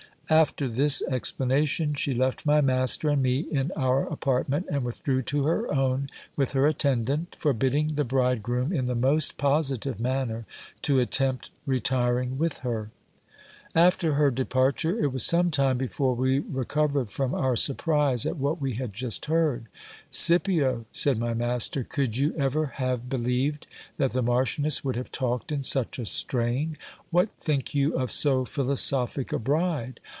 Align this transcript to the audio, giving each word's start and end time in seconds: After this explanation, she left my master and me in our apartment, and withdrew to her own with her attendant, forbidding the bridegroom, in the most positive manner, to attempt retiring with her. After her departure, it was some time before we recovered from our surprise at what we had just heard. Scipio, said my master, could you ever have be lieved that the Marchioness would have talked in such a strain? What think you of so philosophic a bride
After 0.31 0.69
this 0.69 1.01
explanation, 1.09 1.93
she 1.93 2.13
left 2.13 2.45
my 2.45 2.61
master 2.61 3.09
and 3.09 3.21
me 3.21 3.39
in 3.41 3.73
our 3.75 4.07
apartment, 4.07 4.65
and 4.71 4.85
withdrew 4.85 5.23
to 5.23 5.43
her 5.43 5.69
own 5.73 6.07
with 6.37 6.53
her 6.53 6.65
attendant, 6.67 7.35
forbidding 7.37 7.95
the 7.95 8.05
bridegroom, 8.05 8.71
in 8.71 8.85
the 8.85 8.95
most 8.95 9.35
positive 9.37 9.99
manner, 9.99 10.45
to 10.83 10.99
attempt 10.99 11.49
retiring 11.65 12.37
with 12.37 12.59
her. 12.59 12.91
After 13.75 14.13
her 14.13 14.31
departure, 14.31 14.97
it 15.03 15.11
was 15.11 15.25
some 15.25 15.51
time 15.51 15.77
before 15.77 16.15
we 16.15 16.39
recovered 16.39 17.09
from 17.11 17.33
our 17.35 17.57
surprise 17.57 18.25
at 18.25 18.37
what 18.37 18.61
we 18.61 18.75
had 18.75 18.93
just 18.93 19.25
heard. 19.25 19.65
Scipio, 20.09 20.85
said 20.93 21.17
my 21.17 21.33
master, 21.33 21.83
could 21.83 22.15
you 22.15 22.33
ever 22.37 22.67
have 22.75 23.09
be 23.09 23.17
lieved 23.17 23.65
that 23.97 24.11
the 24.11 24.23
Marchioness 24.23 24.81
would 24.81 24.95
have 24.95 25.11
talked 25.11 25.51
in 25.51 25.61
such 25.61 25.99
a 25.99 26.05
strain? 26.05 26.77
What 27.09 27.27
think 27.37 27.75
you 27.75 27.97
of 27.97 28.13
so 28.13 28.45
philosophic 28.45 29.33
a 29.33 29.39
bride 29.39 29.99